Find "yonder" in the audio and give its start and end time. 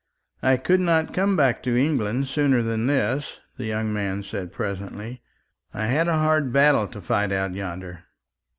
7.53-8.05